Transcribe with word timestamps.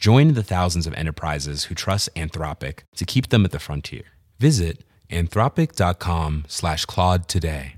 Join 0.00 0.32
the 0.32 0.42
thousands 0.42 0.86
of 0.86 0.94
enterprises 0.94 1.64
who 1.64 1.74
trust 1.74 2.08
Anthropic 2.16 2.84
to 2.96 3.04
keep 3.04 3.28
them 3.28 3.44
at 3.44 3.50
the 3.50 3.58
frontier. 3.58 4.04
Visit 4.38 4.82
anthropic.com 5.10 6.46
slash 6.48 6.86
Claude 6.86 7.28
today. 7.28 7.74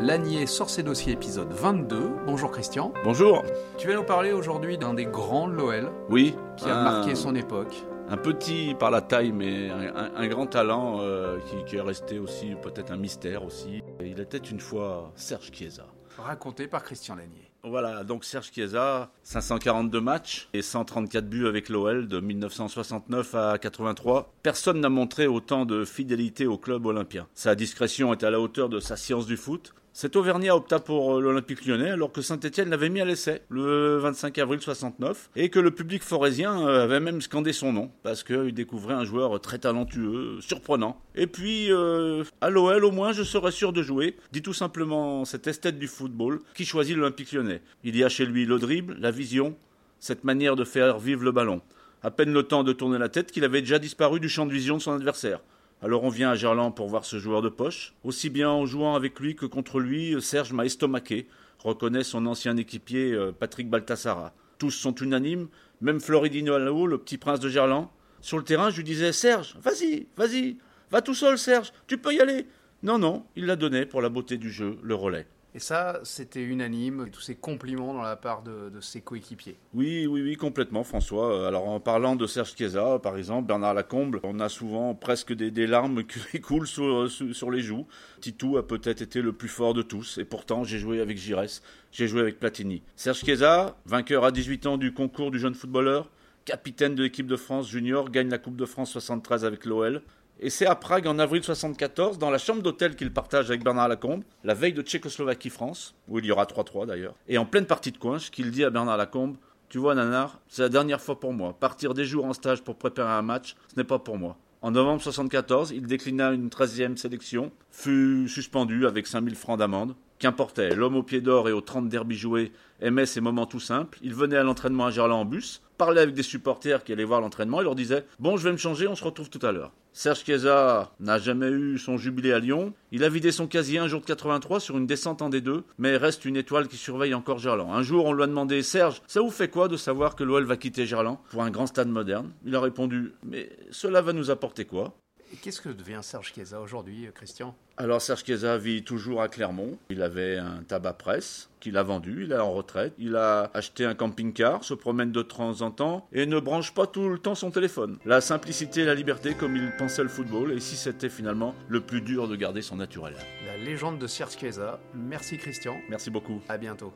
Lanier 0.00 0.46
sort 0.46 0.70
ses 0.70 0.82
dossiers 0.82 1.12
épisode 1.12 1.52
22. 1.52 2.10
Bonjour 2.26 2.50
Christian. 2.50 2.92
Bonjour. 3.02 3.42
Tu 3.78 3.88
vas 3.88 3.94
nous 3.94 4.04
parler 4.04 4.32
aujourd'hui 4.32 4.78
d'un 4.78 4.94
des 4.94 5.06
grands 5.06 5.48
de 5.48 5.54
l'OL 5.54 5.90
Oui. 6.10 6.36
qui 6.56 6.68
a 6.68 6.76
un- 6.76 6.84
marqué 6.84 7.14
son 7.14 7.34
époque. 7.34 7.74
Un 8.08 8.16
petit 8.16 8.74
par 8.78 8.92
la 8.92 9.00
taille, 9.00 9.32
mais 9.32 9.68
un, 9.68 10.28
grand 10.28 10.46
talent 10.46 10.98
euh, 11.00 11.38
qui, 11.40 11.64
qui 11.64 11.76
est 11.76 11.80
resté 11.80 12.20
aussi 12.20 12.54
peut-être 12.62 12.92
un 12.92 12.96
mystère 12.96 13.44
aussi. 13.44 13.82
Il 14.00 14.20
était 14.20 14.38
une 14.38 14.60
fois 14.60 15.12
Serge 15.16 15.50
Chiesa. 15.52 15.86
Raconté 16.16 16.68
par 16.68 16.84
Christian 16.84 17.16
Lanier. 17.16 17.50
Voilà, 17.64 18.04
donc 18.04 18.24
Serge 18.24 18.52
Chiesa, 18.52 19.10
542 19.24 20.00
matchs 20.00 20.48
et 20.54 20.62
134 20.62 21.28
buts 21.28 21.48
avec 21.48 21.68
l'OL 21.68 22.06
de 22.06 22.20
1969 22.20 23.34
à 23.34 23.58
83. 23.58 24.32
Personne 24.44 24.80
n'a 24.80 24.88
montré 24.88 25.26
autant 25.26 25.66
de 25.66 25.84
fidélité 25.84 26.46
au 26.46 26.58
club 26.58 26.86
olympien. 26.86 27.26
Sa 27.34 27.56
discrétion 27.56 28.12
est 28.12 28.22
à 28.22 28.30
la 28.30 28.38
hauteur 28.38 28.68
de 28.68 28.78
sa 28.78 28.96
science 28.96 29.26
du 29.26 29.36
foot. 29.36 29.74
Cet 29.98 30.14
Auvergnat 30.14 30.54
opta 30.54 30.78
pour 30.78 31.16
euh, 31.16 31.22
l'Olympique 31.22 31.64
lyonnais 31.64 31.88
alors 31.88 32.12
que 32.12 32.20
Saint-Etienne 32.20 32.68
l'avait 32.68 32.90
mis 32.90 33.00
à 33.00 33.06
l'essai 33.06 33.40
le 33.48 33.96
25 33.96 34.36
avril 34.36 34.60
69 34.60 35.30
et 35.36 35.48
que 35.48 35.58
le 35.58 35.70
public 35.70 36.02
forésien 36.02 36.68
euh, 36.68 36.84
avait 36.84 37.00
même 37.00 37.22
scandé 37.22 37.54
son 37.54 37.72
nom 37.72 37.90
parce 38.02 38.22
qu'il 38.22 38.52
découvrait 38.52 38.92
un 38.92 39.06
joueur 39.06 39.40
très 39.40 39.56
talentueux, 39.56 40.38
surprenant. 40.42 41.00
Et 41.14 41.26
puis, 41.26 41.72
euh, 41.72 42.24
à 42.42 42.50
l'OL 42.50 42.84
au 42.84 42.90
moins 42.90 43.12
je 43.12 43.22
serais 43.22 43.52
sûr 43.52 43.72
de 43.72 43.82
jouer, 43.82 44.16
dit 44.32 44.42
tout 44.42 44.52
simplement 44.52 45.24
cet 45.24 45.46
esthète 45.46 45.78
du 45.78 45.88
football 45.88 46.40
qui 46.54 46.66
choisit 46.66 46.94
l'Olympique 46.94 47.32
lyonnais. 47.32 47.62
Il 47.82 47.96
y 47.96 48.04
a 48.04 48.10
chez 48.10 48.26
lui 48.26 48.44
le 48.44 48.58
dribble, 48.58 48.98
la 49.00 49.10
vision, 49.10 49.56
cette 49.98 50.24
manière 50.24 50.56
de 50.56 50.64
faire 50.64 50.98
vivre 50.98 51.24
le 51.24 51.32
ballon. 51.32 51.62
À 52.02 52.10
peine 52.10 52.34
le 52.34 52.42
temps 52.42 52.64
de 52.64 52.74
tourner 52.74 52.98
la 52.98 53.08
tête 53.08 53.32
qu'il 53.32 53.44
avait 53.44 53.62
déjà 53.62 53.78
disparu 53.78 54.20
du 54.20 54.28
champ 54.28 54.44
de 54.44 54.52
vision 54.52 54.76
de 54.76 54.82
son 54.82 54.92
adversaire. 54.92 55.40
Alors 55.82 56.04
on 56.04 56.08
vient 56.08 56.30
à 56.30 56.34
Gerland 56.34 56.74
pour 56.74 56.88
voir 56.88 57.04
ce 57.04 57.18
joueur 57.18 57.42
de 57.42 57.50
poche. 57.50 57.94
Aussi 58.02 58.30
bien 58.30 58.48
en 58.48 58.64
jouant 58.64 58.94
avec 58.94 59.20
lui 59.20 59.36
que 59.36 59.44
contre 59.44 59.78
lui, 59.78 60.20
Serge 60.22 60.52
m'a 60.52 60.64
estomaqué, 60.64 61.28
reconnaît 61.58 62.04
son 62.04 62.24
ancien 62.26 62.56
équipier 62.56 63.12
euh, 63.12 63.30
Patrick 63.32 63.68
Baltassara. 63.68 64.32
Tous 64.58 64.70
sont 64.70 64.94
unanimes, 64.94 65.48
même 65.82 66.00
Floridino 66.00 66.54
Alao, 66.54 66.86
le 66.86 66.96
petit 66.96 67.18
prince 67.18 67.40
de 67.40 67.50
Gerland. 67.50 67.88
Sur 68.22 68.38
le 68.38 68.44
terrain, 68.44 68.70
je 68.70 68.78
lui 68.78 68.84
disais 68.84 69.12
Serge, 69.12 69.56
vas-y, 69.62 70.06
vas-y, 70.16 70.56
va 70.90 71.02
tout 71.02 71.14
seul 71.14 71.38
Serge, 71.38 71.72
tu 71.86 71.98
peux 71.98 72.14
y 72.14 72.20
aller. 72.20 72.46
Non, 72.82 72.98
non, 72.98 73.26
il 73.36 73.44
l'a 73.44 73.56
donné 73.56 73.84
pour 73.84 74.00
la 74.00 74.08
beauté 74.08 74.38
du 74.38 74.50
jeu, 74.50 74.78
le 74.82 74.94
relais. 74.94 75.26
Et 75.56 75.58
ça, 75.58 76.00
c'était 76.02 76.42
unanime, 76.42 77.08
tous 77.10 77.22
ces 77.22 77.34
compliments 77.34 77.94
dans 77.94 78.02
la 78.02 78.16
part 78.16 78.42
de, 78.42 78.70
ses 78.82 79.00
coéquipiers. 79.00 79.56
Oui, 79.72 80.06
oui, 80.06 80.20
oui, 80.20 80.36
complètement, 80.36 80.84
François. 80.84 81.48
Alors, 81.48 81.66
en 81.66 81.80
parlant 81.80 82.14
de 82.14 82.26
Serge 82.26 82.54
Chiesa, 82.54 82.98
par 82.98 83.16
exemple, 83.16 83.48
Bernard 83.48 83.72
Lacombe, 83.72 84.20
on 84.22 84.38
a 84.38 84.50
souvent 84.50 84.94
presque 84.94 85.32
des, 85.32 85.66
larmes 85.66 86.04
qui 86.04 86.40
coulent 86.42 86.66
sur, 86.66 87.10
sur, 87.10 87.34
sur 87.34 87.50
les 87.50 87.62
joues. 87.62 87.86
Titou 88.20 88.58
a 88.58 88.66
peut-être 88.66 89.00
été 89.00 89.22
le 89.22 89.32
plus 89.32 89.48
fort 89.48 89.72
de 89.72 89.80
tous, 89.80 90.18
et 90.18 90.26
pourtant, 90.26 90.62
j'ai 90.62 90.78
joué 90.78 91.00
avec 91.00 91.16
Giresse, 91.16 91.62
j'ai 91.90 92.06
joué 92.06 92.20
avec 92.20 92.38
Platini. 92.38 92.82
Serge 92.94 93.20
Chiesa, 93.20 93.78
vainqueur 93.86 94.26
à 94.26 94.32
18 94.32 94.66
ans 94.66 94.76
du 94.76 94.92
concours 94.92 95.30
du 95.30 95.38
jeune 95.38 95.54
footballeur, 95.54 96.10
capitaine 96.44 96.94
de 96.94 97.02
l'équipe 97.02 97.26
de 97.26 97.36
France 97.36 97.70
junior, 97.70 98.10
gagne 98.10 98.28
la 98.28 98.36
Coupe 98.36 98.56
de 98.56 98.66
France 98.66 98.90
73 98.90 99.46
avec 99.46 99.64
l'OL. 99.64 100.02
Et 100.38 100.50
c'est 100.50 100.66
à 100.66 100.74
Prague 100.74 101.06
en 101.06 101.18
avril 101.18 101.42
74, 101.42 102.18
dans 102.18 102.28
la 102.28 102.36
chambre 102.36 102.60
d'hôtel 102.60 102.94
qu'il 102.94 103.10
partage 103.10 103.48
avec 103.48 103.64
Bernard 103.64 103.88
Lacombe, 103.88 104.22
la 104.44 104.52
veille 104.52 104.74
de 104.74 104.82
Tchécoslovaquie-France, 104.82 105.94
où 106.08 106.18
il 106.18 106.26
y 106.26 106.30
aura 106.30 106.44
3-3 106.44 106.86
d'ailleurs, 106.86 107.14
et 107.26 107.38
en 107.38 107.46
pleine 107.46 107.64
partie 107.64 107.90
de 107.90 107.96
coinche, 107.96 108.30
qu'il 108.30 108.50
dit 108.50 108.62
à 108.62 108.68
Bernard 108.68 108.98
Lacombe 108.98 109.38
Tu 109.70 109.78
vois, 109.78 109.94
Nanar, 109.94 110.42
c'est 110.48 110.60
la 110.60 110.68
dernière 110.68 111.00
fois 111.00 111.18
pour 111.18 111.32
moi. 111.32 111.56
Partir 111.58 111.94
des 111.94 112.04
jours 112.04 112.26
en 112.26 112.34
stage 112.34 112.62
pour 112.62 112.76
préparer 112.76 113.12
un 113.12 113.22
match, 113.22 113.56
ce 113.68 113.80
n'est 113.80 113.84
pas 113.84 113.98
pour 113.98 114.18
moi. 114.18 114.36
En 114.60 114.72
novembre 114.72 115.00
74, 115.00 115.70
il 115.70 115.86
déclina 115.86 116.32
une 116.32 116.48
13e 116.48 116.96
sélection, 116.96 117.50
fut 117.70 118.28
suspendu 118.28 118.86
avec 118.86 119.06
5000 119.06 119.36
francs 119.36 119.58
d'amende. 119.58 119.94
Qu'importait, 120.18 120.74
l'homme 120.74 120.96
au 120.96 121.02
pied 121.02 121.20
d'or 121.20 121.48
et 121.48 121.52
aux 121.52 121.60
30 121.60 121.90
derbies 121.90 122.16
joués 122.16 122.52
aimait 122.80 123.04
ces 123.04 123.20
moments 123.20 123.44
tout 123.44 123.60
simples. 123.60 123.98
Il 124.02 124.14
venait 124.14 124.36
à 124.36 124.42
l'entraînement 124.42 124.86
à 124.86 124.90
Gerland 124.90 125.20
en 125.20 125.24
bus, 125.26 125.60
parlait 125.76 126.00
avec 126.00 126.14
des 126.14 126.22
supporters 126.22 126.84
qui 126.84 126.92
allaient 126.92 127.04
voir 127.04 127.20
l'entraînement 127.20 127.60
et 127.60 127.64
leur 127.64 127.74
disait 127.74 128.06
Bon, 128.18 128.38
je 128.38 128.44
vais 128.44 128.52
me 128.52 128.56
changer, 128.56 128.86
on 128.86 128.94
se 128.94 129.04
retrouve 129.04 129.28
tout 129.28 129.44
à 129.44 129.52
l'heure. 129.52 129.72
Serge 129.92 130.24
Chiesa 130.24 130.92
n'a 131.00 131.18
jamais 131.18 131.48
eu 131.48 131.78
son 131.78 131.96
jubilé 131.96 132.32
à 132.32 132.38
Lyon. 132.38 132.72
Il 132.92 133.04
a 133.04 133.08
vidé 133.08 133.30
son 133.30 133.46
casier 133.46 133.78
un 133.78 133.88
jour 133.88 134.00
de 134.00 134.06
83 134.06 134.60
sur 134.60 134.76
une 134.76 134.86
descente 134.86 135.22
en 135.22 135.30
D2, 135.30 135.62
mais 135.78 135.96
reste 135.96 136.24
une 136.24 136.36
étoile 136.36 136.68
qui 136.68 136.76
surveille 136.76 137.14
encore 137.14 137.38
Gerland. 137.38 137.72
Un 137.72 137.82
jour, 137.82 138.06
on 138.06 138.12
lui 138.12 138.22
a 138.22 138.26
demandé 138.26 138.62
Serge, 138.62 139.02
ça 139.06 139.20
vous 139.20 139.30
fait 139.30 139.48
quoi 139.48 139.68
de 139.68 139.76
savoir 139.76 140.14
que 140.14 140.24
l'OL 140.24 140.44
va 140.44 140.56
quitter 140.56 140.86
Gerland 140.86 141.18
pour 141.30 141.42
un 141.42 141.50
grand 141.50 141.66
stade 141.66 141.88
moderne? 141.88 142.30
Il 142.44 142.54
a 142.54 142.60
répondu 142.60 143.12
Mais 143.22 143.50
cela 143.70 144.02
va 144.02 144.12
nous 144.12 144.30
apporter 144.30 144.64
quoi? 144.64 144.94
Qu'est-ce 145.42 145.60
que 145.60 145.68
devient 145.68 146.00
Serge 146.02 146.32
Chiesa 146.32 146.60
aujourd'hui, 146.60 147.08
Christian? 147.14 147.54
Alors 147.76 148.00
Serge 148.00 148.24
Chiesa 148.24 148.56
vit 148.56 148.82
toujours 148.82 149.20
à 149.20 149.28
Clermont. 149.28 149.78
Il 149.90 150.02
avait 150.02 150.38
un 150.38 150.62
tabac 150.62 150.94
presse 150.94 151.50
qu'il 151.60 151.76
a 151.76 151.82
vendu, 151.82 152.24
il 152.24 152.32
est 152.32 152.38
en 152.38 152.52
retraite. 152.52 152.94
Il 152.98 153.16
a 153.16 153.50
acheté 153.54 153.84
un 153.84 153.94
camping-car, 153.94 154.64
se 154.64 154.74
promène 154.74 155.12
de 155.12 155.22
temps 155.22 155.62
en 155.62 155.70
temps 155.70 156.08
et 156.12 156.26
ne 156.26 156.38
branche 156.40 156.72
pas 156.72 156.86
tout 156.86 157.08
le 157.08 157.18
temps 157.18 157.34
son 157.34 157.50
téléphone. 157.50 157.98
La 158.04 158.20
simplicité 158.20 158.82
et 158.82 158.84
la 158.84 158.94
liberté 158.94 159.34
comme 159.34 159.56
il 159.56 159.70
pensait 159.76 160.02
le 160.02 160.08
football 160.08 160.52
et 160.52 160.60
si 160.60 160.76
c'était 160.76 161.08
finalement 161.08 161.54
le 161.68 161.80
plus 161.80 162.00
dur 162.00 162.28
de 162.28 162.36
garder 162.36 162.62
son 162.62 162.76
naturel? 162.76 163.14
La 163.46 163.56
légende 163.56 163.98
de 163.98 164.06
Serge 164.06 164.36
Chiesa. 164.38 164.80
Merci 164.94 165.36
Christian. 165.38 165.76
Merci 165.88 166.10
beaucoup. 166.10 166.40
À 166.48 166.58
bientôt. 166.58 166.92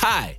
Hi, 0.00 0.38